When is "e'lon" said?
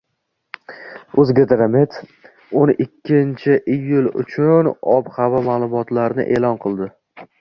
6.39-6.59